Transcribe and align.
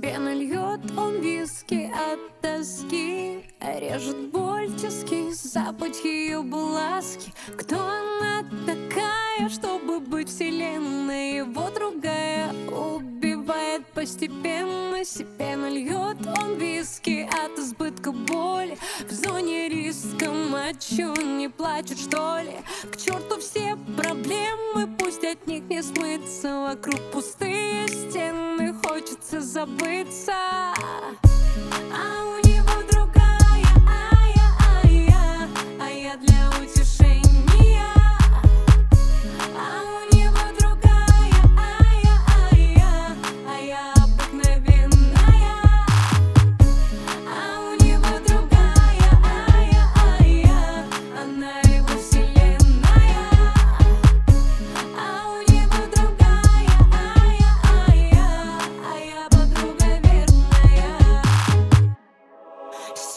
Себе 0.00 0.18
нальет 0.18 0.80
он 0.96 1.20
виски 1.20 1.92
от 1.92 2.40
тоски 2.40 3.44
Режет 3.60 4.30
боль 4.30 4.74
тиски, 4.74 5.30
запах 5.30 5.94
ее 6.02 6.38
ласки 6.38 7.30
Кто 7.58 7.76
она 7.76 8.42
такая, 8.64 9.50
чтобы 9.50 10.00
быть 10.00 10.30
вселенной? 10.30 11.36
Его 11.36 11.68
другая 11.68 12.50
убивает 12.70 13.84
постепенно. 13.94 15.04
Себе 15.04 15.56
нальет 15.56 16.16
он 16.40 16.54
виски 16.54 17.28
от 17.44 17.58
избытка 17.58 18.12
боли. 18.12 18.78
В 19.06 19.12
зоне 19.12 19.68
риска 19.68 20.30
мочу, 20.30 21.14
не 21.20 21.48
плачет 21.50 21.98
что 21.98 22.40
ли? 22.40 22.56
К 22.90 22.96
черту 22.96 23.38
все 23.38 23.76
проблемы, 23.98 24.88
пусть 24.98 25.24
от 25.24 25.46
них 25.46 25.64
не 25.68 25.82
смыться. 25.82 26.68
Вокруг 26.68 27.00
пустые 27.12 27.69
хочется 29.30 29.40
забыться. 29.40 30.32
А 31.92 32.39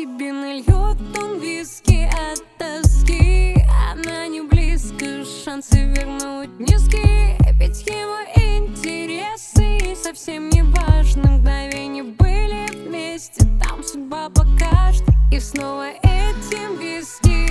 тебе 0.00 0.32
нальет 0.32 1.18
он 1.22 1.38
виски 1.40 2.08
от 2.08 2.42
тоски. 2.56 3.54
Она 3.92 4.28
не 4.28 4.40
близко, 4.40 5.04
шансы 5.44 5.76
вернуть 5.94 6.58
низкие 6.58 7.36
Ведь 7.58 7.82
его 7.82 8.20
интересы 8.34 9.94
совсем 9.94 10.48
не 10.48 10.62
важно, 10.62 11.32
Мгновения 11.32 12.02
были 12.04 12.66
вместе, 12.86 13.46
там 13.62 13.84
судьба 13.84 14.30
покажет. 14.30 15.04
И 15.30 15.38
снова 15.38 15.90
этим 15.90 16.78
виски. 16.78 17.50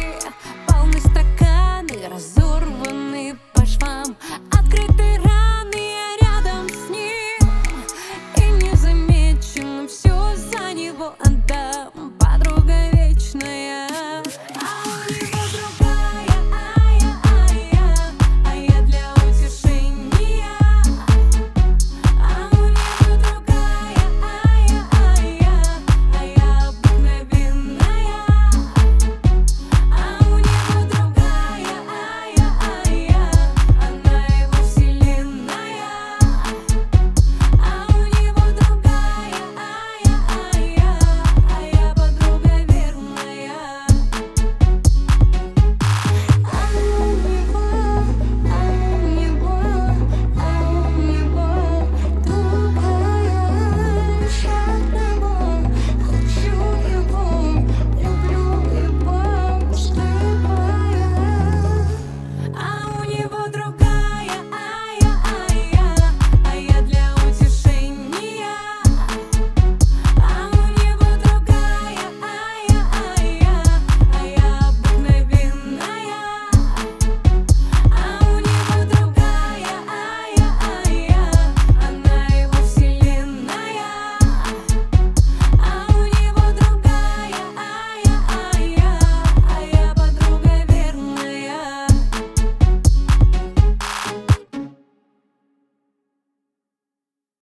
Полны 0.68 1.00
стаканы 1.00 2.10
Разорваны 2.12 3.38
по 3.54 3.64
швам, 3.64 4.18
открыты 4.52 5.18
раны 5.24 5.78
Я 5.78 6.18
рядом 6.22 6.68
с 6.68 6.90
ним. 6.90 7.48
И 8.38 8.66
незамеченным 8.66 9.88
все 9.88 10.36
за 10.36 10.74
него. 10.74 11.14
Отдам 11.20 11.59